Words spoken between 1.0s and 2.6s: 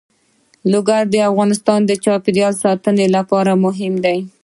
د افغانستان د چاپیریال